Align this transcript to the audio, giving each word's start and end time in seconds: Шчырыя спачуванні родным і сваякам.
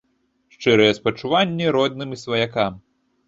Шчырыя 0.53 0.93
спачуванні 0.99 1.67
родным 1.77 2.17
і 2.17 2.21
сваякам. 2.23 2.81